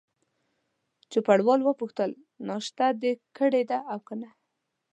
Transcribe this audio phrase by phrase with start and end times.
[1.11, 2.11] چوپړوال وپوښتل:
[2.47, 4.29] ناشته دي کړې ده او که نه؟